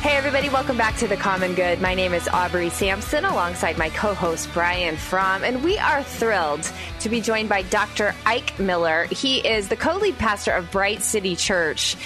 Hey, 0.00 0.16
everybody, 0.16 0.48
welcome 0.48 0.78
back 0.78 0.96
to 0.96 1.06
The 1.06 1.18
Common 1.18 1.54
Good. 1.54 1.82
My 1.82 1.94
name 1.94 2.14
is 2.14 2.26
Aubrey 2.26 2.70
Sampson 2.70 3.26
alongside 3.26 3.76
my 3.76 3.90
co 3.90 4.14
host 4.14 4.48
Brian 4.54 4.96
Fromm, 4.96 5.44
and 5.44 5.62
we 5.62 5.76
are 5.76 6.02
thrilled 6.02 6.72
to 7.00 7.10
be 7.10 7.20
joined 7.20 7.50
by 7.50 7.60
Dr. 7.60 8.14
Ike 8.24 8.58
Miller. 8.58 9.04
He 9.10 9.46
is 9.46 9.68
the 9.68 9.76
co 9.76 9.98
lead 9.98 10.16
pastor 10.16 10.52
of 10.52 10.70
Bright 10.70 11.02
City 11.02 11.36
Church. 11.36 11.98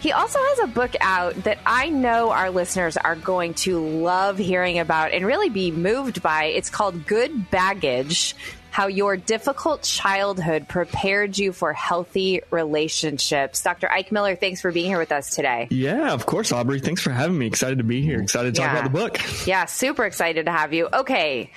He 0.00 0.10
also 0.10 0.40
has 0.40 0.58
a 0.58 0.66
book 0.66 0.96
out 1.00 1.36
that 1.44 1.58
I 1.64 1.88
know 1.88 2.32
our 2.32 2.50
listeners 2.50 2.96
are 2.96 3.14
going 3.14 3.54
to 3.54 3.78
love 3.78 4.38
hearing 4.38 4.80
about 4.80 5.12
and 5.12 5.24
really 5.24 5.48
be 5.48 5.70
moved 5.70 6.22
by. 6.22 6.46
It's 6.46 6.68
called 6.68 7.06
Good 7.06 7.48
Baggage 7.52 8.34
how 8.76 8.88
your 8.88 9.16
difficult 9.16 9.80
childhood 9.82 10.68
prepared 10.68 11.38
you 11.38 11.50
for 11.50 11.72
healthy 11.72 12.42
relationships. 12.50 13.62
Dr. 13.62 13.90
Ike 13.90 14.12
Miller, 14.12 14.36
thanks 14.36 14.60
for 14.60 14.70
being 14.70 14.84
here 14.84 14.98
with 14.98 15.12
us 15.12 15.34
today. 15.34 15.66
Yeah, 15.70 16.12
of 16.12 16.26
course, 16.26 16.52
Aubrey. 16.52 16.80
Thanks 16.80 17.00
for 17.00 17.08
having 17.08 17.38
me. 17.38 17.46
Excited 17.46 17.78
to 17.78 17.84
be 17.84 18.02
here. 18.02 18.20
Excited 18.20 18.54
to 18.54 18.60
talk 18.60 18.72
Yeah. 18.74 18.78
about 18.80 18.92
the 18.92 18.98
book. 18.98 19.46
Yeah, 19.46 19.64
super 19.64 20.04
excited 20.04 20.44
to 20.44 20.52
have 20.52 20.74
you. 20.74 20.88
Okay. 20.92 21.50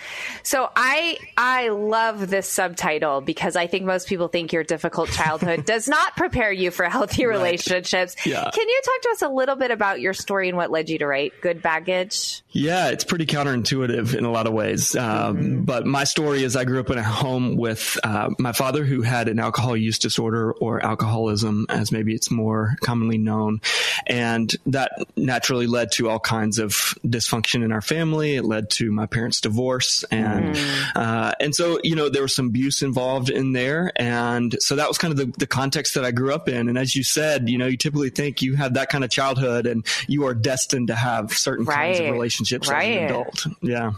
So 0.44 0.70
I 0.78 1.18
I 1.36 1.68
love 1.70 2.30
this 2.30 2.48
subtitle 2.48 3.20
because 3.20 3.58
I 3.58 3.68
think 3.68 3.84
most 3.84 4.08
people 4.08 4.30
think 4.30 4.54
your 4.54 4.64
difficult 4.64 5.10
childhood 5.10 5.66
does 5.74 5.90
not 5.90 6.16
prepare 6.16 6.54
you 6.54 6.72
for 6.72 6.86
healthy 6.86 7.26
relationships. 7.26 8.16
Yeah. 8.26 8.50
Can 8.50 8.70
you 8.70 8.82
talk 8.86 9.02
to 9.02 9.10
us 9.10 9.22
a 9.24 9.30
little 9.30 9.58
bit 9.58 9.72
about 9.72 10.00
your 10.00 10.14
story 10.14 10.48
and 10.48 10.56
what 10.56 10.72
led 10.72 10.88
you 10.90 10.98
to 11.00 11.06
write 11.06 11.34
Good 11.42 11.62
Baggage? 11.62 12.44
Yeah, 12.52 12.92
it's 12.92 13.04
pretty 13.04 13.26
counterintuitive 13.26 14.16
in 14.16 14.24
a 14.24 14.32
lot 14.32 14.48
of 14.48 14.54
ways. 14.54 14.96
Um, 14.96 15.64
But 15.66 15.86
my 15.86 16.06
story 16.06 16.44
is 16.46 16.56
I 16.56 16.64
grew 16.64 16.80
up 16.80 16.90
in 16.90 16.98
a 16.98 17.09
home 17.10 17.58
with 17.58 17.98
uh, 18.04 18.30
my 18.40 18.52
father 18.52 18.86
who 18.86 19.02
had 19.02 19.28
an 19.28 19.40
alcohol 19.40 19.76
use 19.76 20.00
disorder 20.00 20.52
or 20.54 20.84
alcoholism, 20.84 21.66
as 21.70 21.92
maybe 21.92 22.14
it's 22.14 22.32
more 22.32 22.76
commonly 22.82 23.18
known. 23.18 23.62
And 24.08 24.56
that 24.68 24.92
naturally 25.16 25.68
led 25.68 25.92
to 25.94 26.10
all 26.10 26.20
kinds 26.20 26.60
of 26.60 26.74
dysfunction 27.06 27.64
in 27.64 27.72
our 27.72 27.82
family. 27.82 28.36
It 28.36 28.46
led 28.46 28.70
to 28.72 28.92
my 28.92 29.06
parents' 29.06 29.42
divorce. 29.42 30.04
And, 30.12 30.58
uh, 30.96 31.34
and 31.40 31.54
so, 31.54 31.80
you 31.84 31.96
know, 31.96 32.10
there 32.10 32.22
was 32.22 32.34
some 32.36 32.48
abuse 32.48 32.82
involved 32.82 33.30
in 33.30 33.54
there. 33.54 33.92
And 33.96 34.56
so 34.62 34.76
that 34.76 34.88
was 34.88 34.98
kind 34.98 35.12
of 35.12 35.18
the, 35.18 35.34
the 35.38 35.48
context 35.48 35.96
that 35.96 36.06
I 36.06 36.12
grew 36.12 36.34
up 36.34 36.48
in. 36.48 36.70
And 36.70 36.78
as 36.78 36.96
you 36.96 37.04
said, 37.04 37.50
you 37.50 37.58
know, 37.58 37.68
you 37.68 37.78
typically 37.78 38.10
think 38.10 38.42
you 38.42 38.56
have 38.56 38.76
that 38.76 38.90
kind 38.90 39.04
of 39.04 39.10
childhood 39.10 39.66
and 39.66 39.86
you 40.08 40.26
are 40.26 40.34
destined 40.34 40.88
to 40.88 40.96
have 40.96 41.34
certain 41.34 41.66
kinds 41.66 42.00
of 42.00 42.06
Right. 42.06 42.12
relationships 42.12 42.70
as 42.70 42.84
an 42.86 43.04
adult. 43.06 43.48
Yeah. 43.62 43.92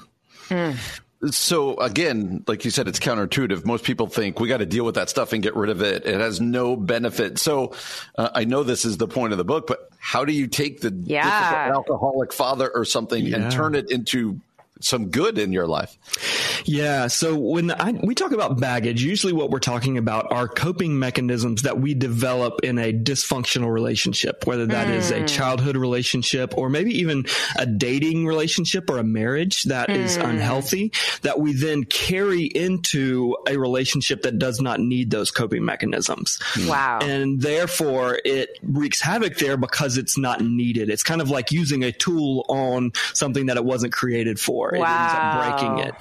So 1.30 1.76
again, 1.78 2.44
like 2.48 2.66
you 2.66 2.72
said, 2.72 2.88
it's 2.88 3.00
counterintuitive. 3.00 3.64
Most 3.64 3.84
people 3.84 4.08
think 4.08 4.40
we 4.40 4.48
got 4.48 4.58
to 4.58 4.66
deal 4.66 4.84
with 4.86 4.96
that 4.96 5.08
stuff 5.10 5.34
and 5.34 5.44
get 5.44 5.56
rid 5.56 5.70
of 5.70 5.82
it. 5.84 6.06
It 6.06 6.20
has 6.20 6.42
no 6.42 6.76
benefit. 6.76 7.38
So 7.38 7.74
uh, 8.18 8.30
I 8.34 8.44
know 8.46 8.64
this 8.64 8.86
is 8.86 8.98
the 8.98 9.08
point 9.08 9.32
of 9.32 9.38
the 9.38 9.44
book, 9.46 9.68
but 9.68 9.90
how 10.00 10.26
do 10.26 10.34
you 10.34 10.48
take 10.48 10.82
the 10.82 10.92
Yeah. 11.06 11.72
alcoholic 11.76 12.34
father 12.34 12.72
or 12.74 12.86
something 12.86 13.24
Yeah. 13.24 13.36
and 13.38 13.52
turn 13.52 13.76
it 13.76 13.92
into 13.92 14.40
some 14.84 15.10
good 15.10 15.38
in 15.38 15.52
your 15.52 15.68
life? 15.68 15.98
Yeah. 16.66 17.08
So 17.08 17.38
when 17.38 17.72
I, 17.72 17.92
we 17.92 18.16
talk 18.16 18.32
about 18.32 18.60
baggage, 18.60 19.04
usually 19.04 19.34
what 19.34 19.50
we're 19.50 19.60
talking 19.60 19.98
about 19.98 20.32
are 20.32 20.48
coping 20.48 21.00
mechanisms 21.00 21.64
that 21.64 21.80
we 21.80 21.94
develop 21.94 22.62
in 22.64 22.78
a 22.78 22.94
dysfunctional 22.94 23.72
relationship, 23.72 24.46
whether 24.46 24.66
that 24.68 24.90
is 24.90 25.12
a 25.12 25.20
hmm. 25.20 25.26
childhood 25.26 25.78
relationship 25.78 26.58
or 26.58 26.70
maybe 26.70 27.00
even 27.00 27.26
a 27.58 27.66
dating 27.66 28.26
relationship 28.26 28.90
or 28.90 28.98
a 28.98 29.04
marriage 29.04 29.64
that 29.64 29.90
is 29.90 30.18
hmm. 30.18 30.24
unhealthy 30.24 30.92
that 31.22 31.40
we 31.40 31.54
then 31.54 31.84
carry 31.84 32.46
into 32.46 33.36
a 33.48 33.58
relationship 33.58 34.24
that 34.24 34.38
does 34.38 34.62
not 34.62 34.80
need 34.80 35.12
those 35.12 35.32
coping 35.32 35.66
mechanisms. 35.66 36.40
Wow. 36.68 37.00
And 37.02 37.42
therefore 37.42 38.20
it 38.24 38.60
wreaks 38.62 39.02
havoc 39.02 39.38
there 39.38 39.58
because 39.58 39.98
it's 39.98 40.18
not 40.18 40.42
needed. 40.42 40.90
It's 40.90 41.04
kind 41.04 41.22
of 41.22 41.30
like 41.30 41.52
using 41.52 41.84
a 41.84 41.92
tool 41.92 42.46
on 42.50 42.92
something 43.14 43.48
that 43.48 43.58
it 43.58 43.66
wasn't 43.66 43.94
created 43.94 44.40
for. 44.40 44.71
It 44.76 44.80
ends 44.80 44.90
Wow. 44.90 45.42
up 45.42 45.60
breaking 45.60 45.88
it. 45.88 45.96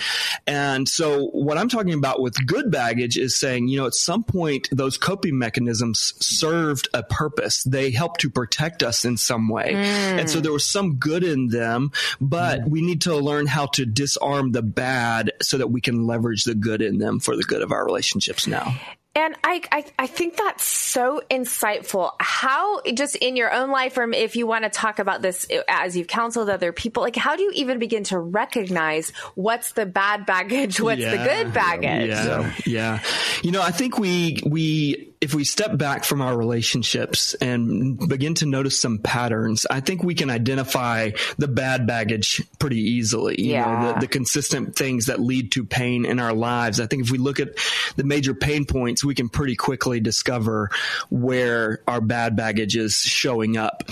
And 0.47 0.89
so 0.89 1.27
what 1.27 1.59
I'm 1.59 1.69
talking 1.69 1.95
about 1.95 2.21
with 2.21 2.47
good 2.47 2.71
baggage 2.71 3.17
is 3.17 3.39
saying, 3.39 3.69
you 3.69 3.79
know, 3.79 3.87
at 3.87 3.95
some 3.95 4.25
point 4.25 4.69
those 4.73 4.97
coping 4.97 5.39
mechanisms 5.39 6.15
served 6.21 6.89
a 6.95 7.03
purpose. 7.03 7.63
They 7.65 7.91
helped 7.91 8.21
to 8.21 8.31
protect 8.31 8.83
us 8.83 9.05
in 9.05 9.17
some 9.17 9.49
way. 9.49 9.75
And 9.75 10.29
so 10.29 10.39
hmm. 10.39 10.43
there 10.43 10.53
was 10.53 10.67
some 10.67 10.97
good 10.97 11.25
in 11.25 11.49
them, 11.49 11.93
but 12.21 12.63
hmm. 12.63 12.71
we 12.71 12.83
need 12.83 13.03
to 13.03 13.17
learn 13.17 13.47
how 13.47 13.67
to 13.67 13.87
disarm 13.87 14.53
the 14.53 14.63
bad 14.63 15.33
so 15.43 15.59
that 15.59 15.69
we 15.69 15.81
can 15.81 16.07
leverage 16.07 16.45
the 16.45 16.55
good 16.55 16.83
in 16.83 16.99
them 16.99 17.21
for 17.21 17.37
the 17.37 17.43
good 17.43 17.63
of 17.63 17.73
our 17.73 17.85
relationships 17.85 18.47
now. 18.47 18.75
And 19.21 19.37
I, 19.45 19.61
I, 19.71 19.85
I 19.99 20.07
think 20.07 20.37
that's 20.37 20.65
so 20.65 21.21
insightful. 21.31 22.13
How, 22.19 22.81
just 22.95 23.17
in 23.17 23.37
your 23.37 23.53
own 23.53 23.71
life, 23.71 23.99
or 23.99 24.11
if 24.13 24.35
you 24.35 24.47
want 24.47 24.65
to 24.65 24.71
talk 24.71 24.99
about 24.99 25.21
this 25.21 25.47
eh, 25.51 25.63
as 25.69 25.95
you've 25.95 26.07
counseled 26.07 26.49
other 26.49 26.73
people, 26.73 27.03
like 27.03 27.17
how 27.17 27.37
do 27.37 27.43
you 27.43 27.51
even 27.55 27.79
begin 27.79 28.05
to 28.05 28.19
recognize 28.19 29.11
what's 29.35 29.73
the 29.73 29.85
bad 29.85 30.25
baggage, 30.25 30.81
what's 30.81 31.05
the 31.05 31.19
good 31.19 31.53
baggage? 31.53 32.09
Yeah, 32.09 32.55
yeah. 32.65 33.03
You 33.43 33.53
know, 33.53 33.61
I 33.61 33.73
think 33.73 33.99
we 33.99 34.41
we 34.47 35.10
if 35.21 35.35
we 35.35 35.45
step 35.45 35.77
back 35.77 36.05
from 36.05 36.23
our 36.23 36.37
relationships 36.37 37.35
and 37.35 37.99
begin 38.09 38.35
to 38.37 38.47
notice 38.47 38.81
some 38.81 38.99
patterns, 38.99 39.67
I 39.71 39.81
think 39.81 40.03
we 40.03 40.15
can 40.15 40.31
identify 40.31 41.11
the 41.37 41.47
bad 41.47 41.87
baggage 41.87 42.43
pretty 42.59 42.81
easily. 42.81 43.37
You 43.39 43.53
know, 43.55 43.59
Yeah. 43.59 43.93
the, 43.95 44.01
the 44.01 44.07
consistent 44.07 44.77
things 44.77 45.07
that 45.07 45.21
lead 45.21 45.53
to 45.53 45.65
pain 45.65 46.07
in 46.07 46.21
our 46.21 46.33
lives. 46.33 46.81
I 46.81 46.87
think 46.87 47.05
if 47.05 47.11
we 47.11 47.19
look 47.19 47.39
at 47.39 47.51
the 47.97 48.05
major 48.05 48.33
pain 48.33 48.65
points, 48.65 49.05
we 49.05 49.15
can 49.15 49.29
pretty 49.29 49.57
quickly 49.57 50.01
discover 50.01 50.71
where 51.11 51.83
our 51.87 52.01
bad 52.01 52.35
baggage 52.35 52.75
is 52.77 52.97
showing 52.97 53.59
up. 53.59 53.91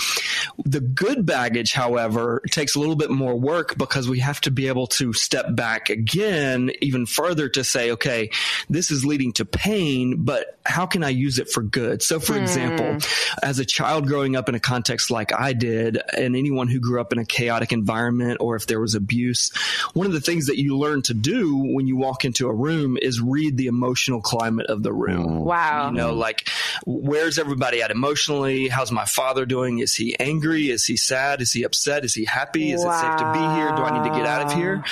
The 0.65 0.81
good 0.81 1.27
baggage, 1.27 1.73
however, 1.75 2.41
takes 2.51 2.75
a 2.75 2.81
little 2.81 2.97
bit 2.97 3.11
more 3.11 3.35
work 3.37 3.77
because 3.77 4.09
we 4.09 4.21
have 4.21 4.41
to 4.43 4.51
be 4.51 4.69
able 4.69 4.87
to 4.87 5.13
step 5.13 5.55
back 5.55 5.91
again 5.91 6.71
even 6.81 7.05
further 7.05 7.51
to 7.51 7.65
say, 7.65 7.91
okay, 7.93 8.31
this 8.71 8.91
is 8.91 9.05
leading 9.05 9.33
to 9.35 9.45
pain, 9.45 10.25
but 10.25 10.59
how 10.65 10.87
can 10.87 11.05
I 11.05 11.18
use 11.19 11.39
it 11.39 11.51
for 11.51 11.63
good? 11.63 12.03
So, 12.03 12.21
for 12.21 12.37
example, 12.37 12.93
hmm. 12.93 13.39
as 13.43 13.59
a 13.59 13.65
child 13.65 14.07
growing 14.07 14.37
up 14.37 14.49
in 14.49 14.55
a 14.55 14.61
context 14.61 15.11
like 15.11 15.33
I 15.33 15.53
did, 15.53 16.01
and 16.17 16.37
anyone 16.37 16.69
who 16.69 16.81
grew 16.81 17.01
up 17.01 17.13
in 17.13 17.19
a 17.19 17.25
chaotic 17.25 17.73
environment 17.73 18.39
or 18.41 18.57
if 18.57 18.67
there 18.67 18.81
was 18.81 18.95
abuse, 18.95 19.51
one 19.95 20.07
of 20.07 20.13
the 20.13 20.21
things 20.21 20.47
that 20.47 20.59
you 20.59 20.77
learn 20.77 21.03
to 21.03 21.15
do 21.15 21.57
when 21.57 21.87
you 21.87 21.97
walk 21.97 22.25
into 22.25 22.49
a 22.49 22.55
room 22.55 22.97
is 23.01 23.21
read 23.21 23.57
the 23.57 23.67
emotional 23.67 24.21
climate 24.21 24.67
of 24.67 24.83
the 24.83 24.93
room. 24.93 25.25
Hmm. 25.25 25.45
Wow. 25.45 25.91
You 25.91 25.97
know, 25.97 26.15
like 26.15 26.49
where's 26.87 27.39
everybody 27.39 27.83
at 27.83 27.91
emotionally? 27.91 28.69
How's 28.69 28.93
my 28.93 29.05
father 29.05 29.47
doing? 29.47 29.79
Is 29.79 29.95
he 29.95 30.19
angry? 30.19 30.71
Is 30.71 30.87
he 30.87 30.97
sad? 30.97 31.41
Is 31.41 31.53
he 31.53 31.65
upset? 31.65 32.05
Is 32.05 32.15
he 32.15 32.25
happy? 32.25 32.73
Is 32.73 32.83
it 32.83 32.93
safe 32.93 33.17
to 33.17 33.33
be 33.33 33.39
here? 33.39 33.71
Do 33.75 33.83
I 33.83 33.99
need 33.99 34.11
to 34.11 34.17
get 34.17 34.27
out 34.27 34.47
of 34.47 34.53
here? 34.53 34.85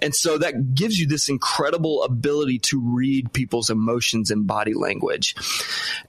And 0.00 0.14
so 0.14 0.38
that 0.38 0.74
gives 0.74 0.98
you 0.98 1.06
this 1.06 1.28
incredible 1.28 2.02
ability 2.02 2.60
to 2.60 2.80
read 2.80 3.32
people's 3.32 3.70
emotions 3.70 4.30
and 4.30 4.46
body 4.46 4.74
language. 4.74 5.34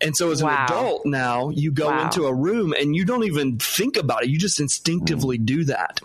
And 0.01 0.15
so 0.15 0.31
as 0.31 0.43
Wow. 0.43 0.49
an 0.49 0.63
adult 0.65 1.05
now, 1.05 1.49
you 1.49 1.71
go 1.71 1.87
Wow. 1.89 2.03
into 2.03 2.25
a 2.25 2.33
room 2.33 2.73
and 2.77 2.95
you 2.95 3.05
don't 3.05 3.23
even 3.23 3.57
think 3.57 3.97
about 3.97 4.23
it. 4.23 4.29
You 4.29 4.37
just 4.37 4.59
instinctively 4.59 5.37
do 5.37 5.65
that. 5.65 6.01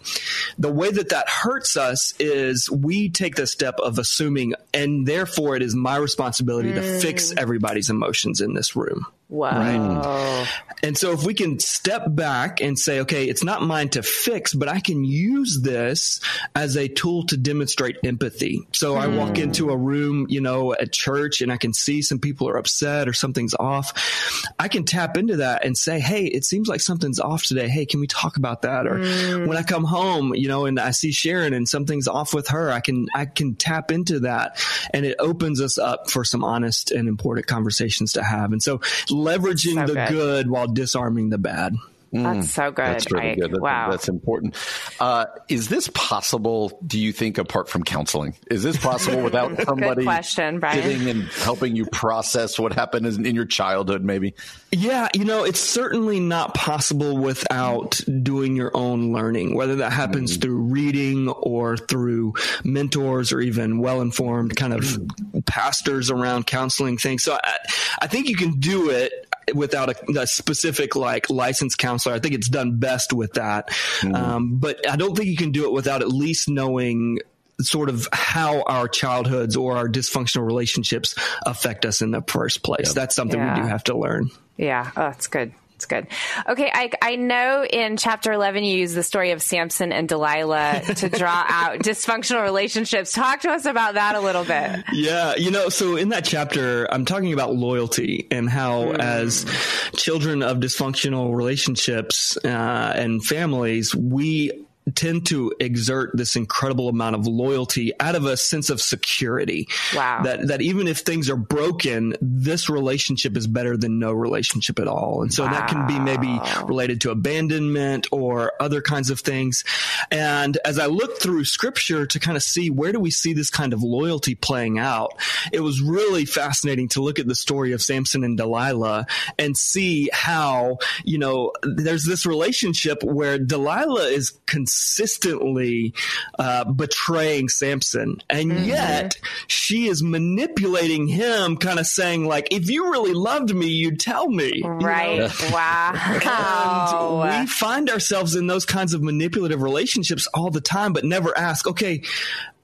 The 0.59 0.73
way 0.73 0.91
that 0.91 1.11
that 1.11 1.29
hurts 1.29 1.77
us 1.77 2.15
is 2.19 2.71
we 2.71 3.09
take 3.09 3.37
the 3.37 3.47
step 3.47 3.79
of 3.81 3.99
assuming, 3.99 4.55
and 4.73 5.07
therefore 5.07 5.57
it 5.57 5.63
is 5.63 5.75
my 5.75 5.97
responsibility 5.97 6.73
to 6.73 6.83
fix 6.83 7.33
mm. 7.33 7.39
everybody's 7.39 7.91
emotions 7.91 8.41
in 8.41 8.55
this 8.55 8.77
room. 8.77 9.07
Whoa. 9.29 10.47
And 10.83 10.97
so 10.97 11.13
if 11.13 11.25
we 11.25 11.35
can 11.35 11.59
step 11.59 12.05
back 12.09 12.63
and 12.63 12.79
say, 12.79 13.01
okay, 13.01 13.29
it's 13.29 13.45
not 13.45 13.63
mine 13.63 13.91
to 13.91 14.03
fix, 14.03 14.55
but 14.55 14.69
I 14.69 14.81
can 14.81 15.05
use 15.05 15.61
this 15.63 16.21
as 16.55 16.77
a 16.77 16.89
tool 16.89 17.27
to 17.27 17.37
demonstrate 17.37 17.99
empathy. 18.05 18.67
So 18.73 18.95
I 18.95 19.07
walk 19.09 19.37
hmm. 19.37 19.43
into 19.43 19.69
a 19.71 19.77
room, 19.77 20.27
you 20.31 20.41
know, 20.41 20.73
at 20.73 20.93
church 20.93 21.43
and 21.43 21.53
I 21.53 21.59
can 21.59 21.75
see 21.75 22.01
some 22.01 22.21
people 22.21 22.49
are 22.49 22.57
upset 22.57 23.07
or 23.07 23.13
something's 23.13 23.55
off. 23.55 24.51
I 24.59 24.69
can 24.69 24.85
tap 24.85 25.19
into 25.19 25.37
that 25.37 25.65
and 25.65 25.77
say, 25.77 26.01
Hey, 26.01 26.25
it 26.25 26.45
seems 26.45 26.69
like 26.69 26.81
something's 26.81 27.21
off 27.21 27.43
today. 27.43 27.69
Hey, 27.69 27.85
can 27.85 28.01
we 28.01 28.07
talk 28.07 28.39
about 28.39 28.63
that? 28.63 28.87
Or 28.87 28.99
hmm. 29.05 29.47
when 29.47 29.59
I 29.59 29.63
come 29.63 29.85
home, 29.85 30.35
you 30.35 30.49
know, 30.49 30.65
and 30.65 30.81
I 30.81 30.93
see 30.93 31.13
Sharon 31.13 31.53
and 31.53 31.69
something's 31.69 32.09
off 32.09 32.33
with 32.33 32.49
her. 32.49 32.71
I 32.71 32.81
can, 32.81 33.09
I 33.15 33.27
can 33.27 33.57
tap 33.57 33.91
into 33.91 34.21
that 34.21 34.65
and 34.95 35.05
it 35.05 35.17
opens 35.19 35.61
us 35.61 35.77
up 35.77 36.09
for 36.09 36.25
some 36.25 36.45
honest 36.45 36.93
and 36.93 37.09
important 37.09 37.47
conversations 37.47 38.15
to 38.15 38.23
have. 38.23 38.53
And 38.53 38.63
so 38.63 38.81
leveraging 39.19 39.75
so 39.75 39.87
the 39.87 39.95
good. 39.95 40.09
good 40.11 40.51
while 40.51 40.67
disarming 40.67 41.31
the 41.31 41.39
bad. 41.39 41.75
Mm, 42.13 42.23
that's 42.23 42.51
so 42.51 42.71
good. 42.71 42.87
That's 42.87 43.13
really 43.13 43.31
I, 43.31 43.35
good. 43.35 43.51
That's, 43.51 43.61
wow. 43.61 43.91
That's 43.91 44.09
important. 44.09 44.57
Uh, 44.99 45.27
is 45.49 45.69
this 45.69 45.89
possible, 45.89 46.79
do 46.87 46.99
you 46.99 47.13
think, 47.13 47.39
apart 47.39 47.69
from 47.69 47.83
counseling? 47.83 48.35
Is 48.51 48.63
this 48.63 48.79
possible 48.79 49.23
without 49.23 49.61
somebody 49.67 50.05
question, 50.05 50.61
sitting 50.73 51.09
and 51.11 51.25
helping 51.25 51.77
you 51.77 51.85
process 51.87 52.59
what 52.59 52.73
happened 52.73 53.07
in 53.07 53.35
your 53.35 53.45
childhood, 53.45 54.03
maybe? 54.03 54.35
Yeah, 54.73 55.09
you 55.15 55.25
know, 55.25 55.45
it's 55.45 55.61
certainly 55.61 56.19
not 56.19 56.55
possible 56.55 57.19
without 57.19 58.01
doing 58.23 58.57
your 58.57 58.75
own 58.75 59.13
learning, 59.13 59.55
whether 59.55 59.77
that 59.77 59.93
happens 59.93 60.33
mm-hmm. 60.33 60.41
through 60.41 60.63
reading 60.63 61.29
or 61.29 61.77
through 61.77 62.35
mentors 62.65 63.33
or 63.33 63.41
even 63.41 63.79
well 63.79 64.01
informed 64.01 64.57
kind 64.57 64.73
of 64.73 64.81
mm-hmm. 64.81 65.41
pastors 65.41 66.11
around 66.11 66.47
counseling 66.47 66.97
things. 66.97 67.23
So 67.23 67.39
I, 67.43 67.59
I 68.01 68.07
think 68.07 68.29
you 68.29 68.37
can 68.37 68.59
do 68.61 68.91
it 68.91 69.28
without 69.55 69.91
a, 69.91 70.21
a, 70.21 70.27
specific 70.27 70.97
like 70.97 71.31
licensed 71.31 71.79
counselor. 71.79 72.15
I 72.15 72.19
think 72.19 72.35
it's 72.35 72.49
done 72.49 72.79
best 72.79 73.13
with 73.13 73.35
that. 73.35 73.69
Mm. 74.01 74.15
Um, 74.15 74.57
but 74.59 74.89
I 74.89 74.97
don't 74.97 75.17
think 75.17 75.29
you 75.29 75.37
can 75.37 75.53
do 75.53 75.65
it 75.65 75.73
without 75.73 76.03
at 76.03 76.09
least 76.09 76.49
knowing 76.49 77.19
sort 77.61 77.89
of 77.89 78.09
how 78.13 78.63
our 78.63 78.87
childhoods 78.89 79.57
or 79.57 79.77
our 79.77 79.89
dysfunctional 79.89 80.47
relationships 80.47 81.15
affect 81.43 81.85
us 81.85 82.03
in 82.03 82.13
the 82.13 82.23
first 82.23 82.63
place. 82.63 82.89
Yep. 82.89 82.95
That's 82.95 83.17
something 83.17 83.39
yeah. 83.39 83.57
we 83.57 83.63
do 83.63 83.69
have 83.69 83.85
to 83.85 83.97
learn. 83.97 84.31
Yeah. 84.57 84.91
Oh, 84.97 85.03
that's 85.03 85.27
good. 85.27 85.53
It's 85.79 85.87
good. 85.87 86.09
Okay, 86.49 86.69
I, 86.75 86.91
I 87.01 87.15
know 87.15 87.65
in 87.65 87.99
chapter 87.99 88.33
11 88.33 88.65
you 88.65 88.79
use 88.79 88.95
the 88.95 89.05
story 89.05 89.31
of 89.31 89.41
Samson 89.41 89.93
and 89.93 90.09
Delilah 90.09 90.83
to 90.97 91.09
draw 91.09 91.45
out 91.49 91.79
dysfunctional 91.79 92.43
relationships. 92.43 93.13
Talk 93.13 93.43
to 93.43 93.51
us 93.51 93.65
about 93.65 93.95
that 93.95 94.17
a 94.17 94.21
little 94.21 94.43
bit. 94.43 94.81
Yeah, 94.93 95.37
you 95.37 95.53
know, 95.53 95.69
so 95.69 95.95
in 95.95 96.09
that 96.09 96.25
chapter, 96.25 96.93
I'm 96.93 97.05
talking 97.05 97.33
about 97.33 97.55
loyalty 97.55 98.27
and 98.33 98.51
how, 98.51 98.87
mm. 98.87 98.99
as 98.99 99.47
children 99.95 100.43
of 100.43 100.57
dysfunctional 100.57 101.33
relationships 101.33 102.37
uh, 102.45 102.93
and 102.97 103.25
families, 103.25 103.95
we 103.95 104.67
tend 104.95 105.27
to 105.27 105.53
exert 105.61 106.11
this 106.15 106.37
incredible 106.37 106.89
amount 106.89 107.17
of 107.17 107.27
loyalty 107.27 107.93
out 108.01 108.15
of 108.15 108.25
a 108.25 108.37
sense 108.37 108.71
of 108.71 108.81
security. 108.81 109.69
Wow. 109.95 110.23
That 110.23 110.49
that 110.49 110.63
even 110.63 110.89
if 110.89 110.99
things 110.99 111.29
are 111.29 111.37
broken, 111.37 112.15
this 112.21 112.69
relationship 112.69 113.37
is 113.37 113.47
better 113.47 113.77
than 113.77 113.99
no 113.99 114.13
relationship 114.13 114.79
at 114.79 114.89
all. 114.89 115.23
And 115.23 115.33
so 115.33 115.45
wow. 115.45 115.53
that 115.53 115.69
can 115.69 115.87
be 115.87 115.99
maybe 115.99 116.41
related 116.65 117.01
to 117.03 117.11
abandonment 117.11 118.07
or 118.13 118.53
other 118.61 118.81
kinds 118.81 119.11
of 119.11 119.21
things. 119.21 119.65
And 120.11 120.59
as 120.65 120.79
I 120.79 120.87
looked 120.87 121.23
through 121.23 121.45
scripture 121.45 122.07
to 122.07 122.19
kind 122.19 122.37
of 122.37 122.43
see 122.43 122.71
where 122.71 122.93
do 122.93 123.01
we 123.01 123.11
see 123.11 123.33
this 123.33 123.51
kind 123.51 123.73
of 123.73 123.83
loyalty 123.83 124.35
playing 124.35 124.79
out, 124.79 125.13
it 125.53 125.61
was 125.61 125.81
really 125.81 126.25
fascinating 126.25 126.89
to 126.89 127.03
look 127.03 127.19
at 127.19 127.27
the 127.27 127.35
story 127.35 127.73
of 127.73 127.83
Samson 127.83 128.25
and 128.25 128.37
Delilah 128.37 129.07
and 129.39 129.57
see 129.57 130.09
how, 130.13 130.79
you 131.05 131.19
know, 131.19 131.53
there's 131.63 132.05
this 132.05 132.27
relationship 132.27 133.03
where 133.03 133.39
Delilah 133.39 134.09
is 134.09 134.31
concerned 134.47 134.78
consistently 134.79 135.95
uh, 136.39 136.65
betraying 136.65 137.49
Samson, 137.49 138.19
and 138.31 138.51
mm-hmm. 138.51 138.65
yet 138.65 139.17
she 139.47 139.89
is 139.89 140.03
manipulating 140.03 141.07
him, 141.07 141.57
kind 141.57 141.79
of 141.79 141.87
saying 141.87 142.27
like, 142.27 142.49
"If 142.53 142.71
you 142.71 142.91
really 142.91 143.13
loved 143.13 143.55
me, 143.55 143.67
you'd 143.67 144.01
tell 144.01 144.29
me." 144.29 144.63
Right? 144.65 145.15
You 145.15 145.21
know? 145.41 145.51
Wow. 145.53 147.23
and 147.25 147.41
we 147.41 147.47
find 147.47 147.91
ourselves 147.91 148.37
in 148.37 148.47
those 148.47 148.65
kinds 148.65 148.95
of 148.95 149.03
manipulative 149.03 149.63
relationships 149.63 150.29
all 150.35 150.51
the 150.51 150.61
time, 150.61 150.93
but 150.93 151.05
never 151.05 151.37
ask, 151.37 151.67
"Okay, 151.67 152.03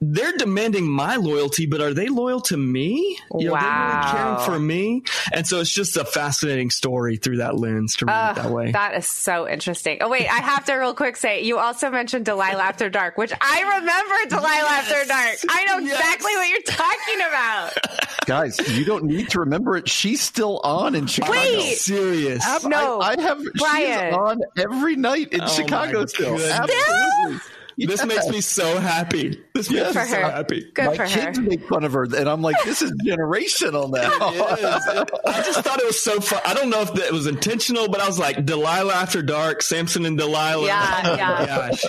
they're 0.01 0.33
demanding 0.33 0.89
my 0.89 1.15
loyalty, 1.15 1.65
but 1.65 1.81
are 1.81 1.93
they 1.93 2.07
loyal 2.07 2.41
to 2.41 2.57
me? 2.57 3.17
You 3.37 3.47
know, 3.47 3.53
wow. 3.53 4.01
Really 4.01 4.11
caring 4.11 4.45
for 4.45 4.59
me. 4.59 5.03
And 5.31 5.47
so 5.47 5.61
it's 5.61 5.73
just 5.73 5.95
a 5.97 6.05
fascinating 6.05 6.69
story 6.69 7.17
through 7.17 7.37
that 7.37 7.55
lens 7.55 7.95
to 7.97 8.05
read 8.05 8.13
uh, 8.13 8.31
it 8.31 8.43
that 8.43 8.51
way. 8.51 8.71
That 8.71 8.95
is 8.95 9.07
so 9.07 9.47
interesting. 9.47 9.99
Oh, 10.01 10.09
wait, 10.09 10.27
I 10.27 10.39
have 10.39 10.65
to 10.65 10.73
real 10.73 10.93
quick 10.93 11.15
say, 11.17 11.43
you 11.43 11.57
also 11.57 11.89
mentioned 11.89 12.25
Delilah 12.25 12.61
After 12.61 12.89
Dark, 12.89 13.17
which 13.17 13.31
I 13.39 13.61
remember 13.61 14.15
Delilah 14.29 14.47
yes. 14.49 14.91
After 14.91 15.07
Dark. 15.07 15.37
I 15.49 15.65
know 15.65 15.77
yes. 15.79 15.97
exactly 15.97 16.35
what 16.35 16.49
you're 16.49 16.61
talking 16.61 17.19
about. 17.27 18.15
Guys, 18.25 18.77
you 18.77 18.85
don't 18.85 19.05
need 19.05 19.29
to 19.29 19.39
remember 19.39 19.77
it. 19.77 19.87
She's 19.87 20.21
still 20.21 20.59
on 20.63 20.95
in 20.95 21.07
Chicago. 21.07 21.33
Wait. 21.33 21.77
Serious. 21.77 22.43
no. 22.65 22.99
I, 22.99 23.15
I 23.17 23.21
have, 23.21 23.41
Brian. 23.55 24.09
she's 24.09 24.17
on 24.17 24.41
every 24.57 24.95
night 24.97 25.31
in 25.31 25.41
oh 25.41 25.47
Chicago 25.47 26.05
still. 26.05 26.37
Absolutely. 26.37 27.39
This 27.77 28.05
makes 28.05 28.27
me 28.27 28.41
so 28.41 28.77
happy. 28.79 29.41
This 29.55 29.71
makes 29.71 29.93
Good 29.93 29.95
me 29.95 30.09
so 30.09 30.19
happy. 30.19 30.69
Good 30.73 30.85
My 30.85 30.95
for 30.97 31.05
kids 31.05 31.37
her. 31.37 31.43
make 31.43 31.65
fun 31.69 31.85
of 31.85 31.93
her, 31.93 32.03
and 32.03 32.27
I'm 32.27 32.41
like, 32.41 32.61
this 32.65 32.81
is 32.81 32.91
generational 33.07 33.89
now. 33.89 34.09
I 35.25 35.41
just 35.43 35.61
thought 35.61 35.79
it 35.79 35.85
was 35.85 36.03
so 36.03 36.19
fun. 36.19 36.41
I 36.43 36.53
don't 36.53 36.69
know 36.69 36.81
if 36.81 36.93
it 36.93 37.13
was 37.13 37.25
intentional, 37.25 37.87
but 37.87 38.01
I 38.01 38.05
was 38.05 38.19
like, 38.19 38.45
Delilah 38.45 38.93
After 38.93 39.21
Dark, 39.21 39.61
Samson 39.61 40.05
and 40.05 40.17
Delilah. 40.17 40.67
Yeah, 40.67 41.15
yeah. 41.15 41.45
Gosh, 41.45 41.85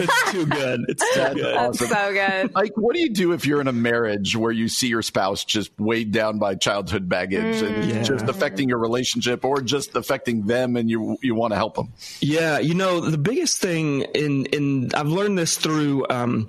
it's 0.00 0.32
too 0.32 0.46
good. 0.46 0.80
It's 0.88 1.02
too 1.02 1.20
That's 1.20 1.34
good. 1.34 1.56
Awesome. 1.56 1.88
That's 1.88 2.00
so 2.00 2.12
good. 2.14 2.54
Like, 2.54 2.72
what 2.76 2.94
do 2.94 3.02
you 3.02 3.10
do 3.10 3.32
if 3.32 3.44
you're 3.44 3.60
in 3.60 3.68
a 3.68 3.72
marriage 3.72 4.34
where 4.34 4.50
you 4.50 4.68
see 4.68 4.88
your 4.88 5.02
spouse 5.02 5.44
just 5.44 5.78
weighed 5.78 6.12
down 6.12 6.38
by 6.38 6.54
childhood 6.54 7.06
baggage 7.06 7.56
mm. 7.56 7.68
and 7.68 7.90
yeah. 7.90 8.02
just 8.02 8.30
affecting 8.30 8.70
your 8.70 8.78
relationship, 8.78 9.44
or 9.44 9.60
just 9.60 9.94
affecting 9.94 10.46
them, 10.46 10.74
and 10.74 10.88
you 10.88 11.18
you 11.20 11.34
want 11.34 11.52
to 11.52 11.56
help 11.56 11.74
them? 11.74 11.92
Yeah, 12.22 12.60
you 12.60 12.72
know, 12.72 13.00
the 13.00 13.18
biggest 13.18 13.58
thing 13.58 14.04
in 14.14 14.46
in 14.46 14.94
I've 14.94 15.08
learned 15.08 15.36
this 15.36 15.58
through 15.58 16.06
um, 16.08 16.48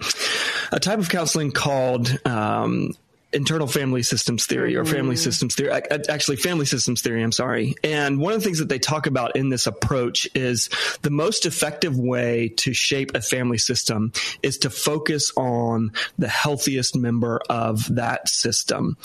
a 0.71 0.79
type 0.79 0.99
of 0.99 1.09
counseling 1.09 1.51
called 1.51 2.19
um, 2.25 2.91
internal 3.33 3.67
family 3.67 4.03
systems 4.03 4.45
theory 4.45 4.75
or 4.75 4.83
family 4.83 5.15
mm-hmm. 5.15 5.23
systems 5.23 5.55
theory 5.55 5.71
actually 6.09 6.35
family 6.35 6.65
systems 6.65 7.01
theory 7.01 7.23
i'm 7.23 7.31
sorry 7.31 7.75
and 7.83 8.19
one 8.19 8.33
of 8.33 8.39
the 8.39 8.43
things 8.43 8.59
that 8.59 8.67
they 8.67 8.79
talk 8.79 9.07
about 9.07 9.35
in 9.35 9.49
this 9.49 9.67
approach 9.67 10.27
is 10.35 10.69
the 11.01 11.09
most 11.09 11.45
effective 11.45 11.97
way 11.97 12.49
to 12.49 12.73
shape 12.73 13.11
a 13.15 13.21
family 13.21 13.57
system 13.57 14.11
is 14.43 14.57
to 14.57 14.69
focus 14.69 15.31
on 15.37 15.91
the 16.17 16.27
healthiest 16.27 16.95
member 16.95 17.39
of 17.49 17.95
that 17.95 18.27
system 18.27 18.97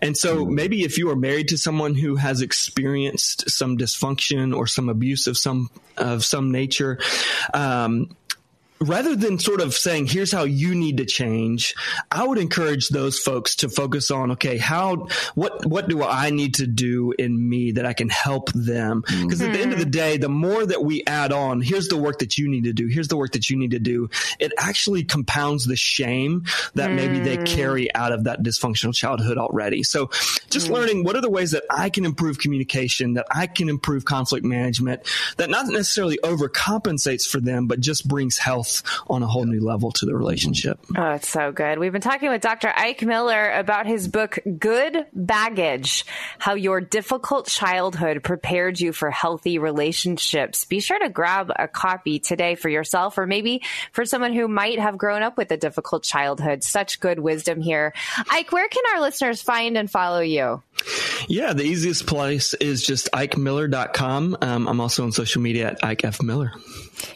and 0.00 0.16
so 0.16 0.44
mm-hmm. 0.44 0.54
maybe 0.54 0.82
if 0.82 0.98
you 0.98 1.08
are 1.10 1.16
married 1.16 1.48
to 1.48 1.56
someone 1.56 1.94
who 1.94 2.16
has 2.16 2.42
experienced 2.42 3.50
some 3.50 3.78
dysfunction 3.78 4.54
or 4.54 4.66
some 4.66 4.88
abuse 4.90 5.26
of 5.26 5.38
some 5.38 5.70
of 5.96 6.24
some 6.24 6.52
nature 6.52 6.98
um, 7.54 8.14
rather 8.82 9.14
than 9.14 9.38
sort 9.38 9.60
of 9.60 9.74
saying, 9.74 10.06
here's 10.06 10.32
how 10.32 10.44
you 10.44 10.74
need 10.74 10.96
to 10.96 11.04
change, 11.04 11.74
I 12.10 12.26
would 12.26 12.38
encourage 12.38 12.88
those 12.88 13.18
folks 13.18 13.56
to 13.56 13.68
focus 13.68 14.10
on, 14.10 14.30
okay, 14.32 14.56
how, 14.56 15.08
what, 15.34 15.66
what 15.66 15.88
do 15.88 16.02
I 16.02 16.30
need 16.30 16.54
to 16.54 16.66
do 16.66 17.12
in 17.18 17.48
me 17.48 17.72
that 17.72 17.84
I 17.84 17.92
can 17.92 18.08
help 18.08 18.50
them? 18.52 19.02
Because 19.02 19.40
mm-hmm. 19.40 19.50
at 19.50 19.52
the 19.54 19.60
end 19.60 19.72
of 19.74 19.78
the 19.78 19.84
day, 19.84 20.16
the 20.16 20.30
more 20.30 20.64
that 20.64 20.82
we 20.82 21.04
add 21.06 21.30
on, 21.30 21.60
here's 21.60 21.88
the 21.88 21.98
work 21.98 22.20
that 22.20 22.38
you 22.38 22.48
need 22.48 22.64
to 22.64 22.72
do, 22.72 22.86
here's 22.86 23.08
the 23.08 23.18
work 23.18 23.32
that 23.32 23.50
you 23.50 23.56
need 23.58 23.72
to 23.72 23.78
do, 23.78 24.08
it 24.38 24.52
actually 24.56 25.04
compounds 25.04 25.66
the 25.66 25.76
shame 25.76 26.44
that 26.74 26.88
mm-hmm. 26.88 26.96
maybe 26.96 27.18
they 27.20 27.36
mm. 27.36 27.46
carry 27.46 27.94
out 27.94 28.12
of 28.12 28.24
that 28.24 28.42
dysfunctional 28.42 28.94
childhood 28.94 29.36
already. 29.36 29.82
So 29.82 30.06
just 30.48 30.66
mm-hmm. 30.66 30.74
learning 30.74 31.04
what 31.04 31.16
are 31.16 31.20
the 31.20 31.28
ways 31.28 31.50
that 31.50 31.64
I 31.70 31.90
can 31.90 32.06
improve 32.06 32.38
communication, 32.38 33.12
that 33.14 33.26
I 33.30 33.46
can 33.46 33.68
improve 33.68 34.06
conflict 34.06 34.46
management, 34.46 35.02
that 35.36 35.50
not 35.50 35.66
necessarily 35.66 36.18
overcompensates 36.24 37.28
for 37.28 37.40
them, 37.40 37.66
but 37.66 37.80
just 37.80 38.08
brings 38.08 38.38
health 38.38 38.69
on 39.08 39.22
a 39.22 39.26
whole 39.26 39.44
new 39.44 39.60
level 39.60 39.90
to 39.92 40.06
the 40.06 40.14
relationship. 40.14 40.78
Oh, 40.96 41.12
it's 41.12 41.28
so 41.28 41.52
good. 41.52 41.78
We've 41.78 41.92
been 41.92 42.00
talking 42.00 42.30
with 42.30 42.40
Dr. 42.40 42.72
Ike 42.74 43.02
Miller 43.02 43.50
about 43.52 43.86
his 43.86 44.08
book, 44.08 44.38
Good 44.58 45.06
Baggage 45.12 46.04
How 46.38 46.54
Your 46.54 46.80
Difficult 46.80 47.46
Childhood 47.46 48.22
Prepared 48.22 48.80
You 48.80 48.92
for 48.92 49.10
Healthy 49.10 49.58
Relationships. 49.58 50.64
Be 50.64 50.80
sure 50.80 50.98
to 50.98 51.08
grab 51.08 51.50
a 51.54 51.68
copy 51.68 52.18
today 52.18 52.54
for 52.54 52.68
yourself 52.68 53.18
or 53.18 53.26
maybe 53.26 53.62
for 53.92 54.04
someone 54.04 54.32
who 54.32 54.48
might 54.48 54.78
have 54.78 54.98
grown 54.98 55.22
up 55.22 55.36
with 55.36 55.50
a 55.50 55.56
difficult 55.56 56.02
childhood. 56.02 56.62
Such 56.64 57.00
good 57.00 57.18
wisdom 57.18 57.60
here. 57.60 57.92
Ike, 58.30 58.52
where 58.52 58.68
can 58.68 58.82
our 58.94 59.00
listeners 59.00 59.42
find 59.42 59.76
and 59.76 59.90
follow 59.90 60.20
you? 60.20 60.62
Yeah, 61.28 61.52
the 61.52 61.64
easiest 61.64 62.06
place 62.06 62.54
is 62.54 62.82
just 62.82 63.10
IkeMiller.com. 63.12 64.38
Um, 64.40 64.68
I'm 64.68 64.80
also 64.80 65.04
on 65.04 65.12
social 65.12 65.42
media 65.42 65.68
at 65.68 65.84
Ike 65.84 66.04
F. 66.04 66.22
Miller. 66.22 66.52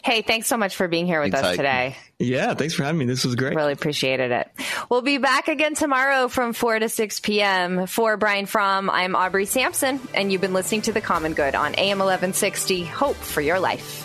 Hey, 0.03 0.21
thanks 0.21 0.47
so 0.47 0.57
much 0.57 0.75
for 0.75 0.87
being 0.87 1.05
here 1.05 1.21
with 1.21 1.31
thanks, 1.31 1.44
us 1.44 1.44
Ike. 1.45 1.57
today. 1.57 1.95
Yeah, 2.19 2.53
thanks 2.53 2.73
for 2.73 2.83
having 2.83 2.99
me. 2.99 3.05
This 3.05 3.25
was 3.25 3.35
great. 3.35 3.55
Really 3.55 3.73
appreciated 3.73 4.31
it. 4.31 4.49
We'll 4.89 5.01
be 5.01 5.17
back 5.17 5.47
again 5.47 5.75
tomorrow 5.75 6.27
from 6.27 6.53
4 6.53 6.79
to 6.79 6.89
6 6.89 7.19
p.m. 7.19 7.87
For 7.87 8.17
Brian 8.17 8.45
Fromm, 8.45 8.89
I'm 8.89 9.15
Aubrey 9.15 9.45
Sampson, 9.45 9.99
and 10.13 10.31
you've 10.31 10.41
been 10.41 10.53
listening 10.53 10.83
to 10.83 10.93
The 10.93 11.01
Common 11.01 11.33
Good 11.33 11.55
on 11.55 11.75
AM 11.75 11.99
1160. 11.99 12.85
Hope 12.85 13.15
for 13.15 13.41
your 13.41 13.59
life. 13.59 14.04